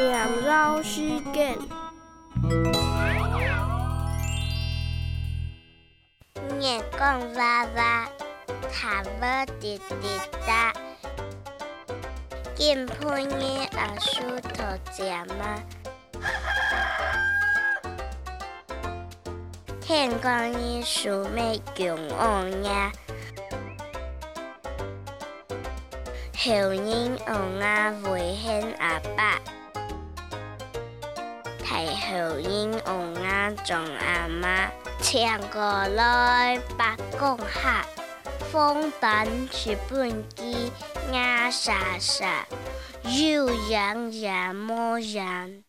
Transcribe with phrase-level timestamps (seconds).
[0.00, 1.58] 念老师见。
[6.58, 8.08] 眼光娃娃，
[8.72, 10.08] 头发滴滴
[10.46, 10.72] 答。
[12.54, 15.62] 金盆叶老树头尖嘛，
[19.80, 22.90] 天光叶树眉强昂呀。
[26.42, 29.38] 后人王啊为献阿爸，
[31.70, 34.68] 系后人王啊种阿妈，
[35.00, 35.62] 唱过
[35.94, 37.86] 来八公下，
[38.50, 40.72] 风等是半机，
[41.12, 42.44] 牙沙沙，
[43.04, 45.62] 有样样模样。